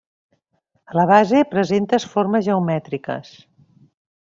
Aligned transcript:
A 0.93 0.97
la 0.99 1.03
base 1.11 1.43
presentes 1.51 2.09
formes 2.15 2.49
geomètriques. 2.49 3.31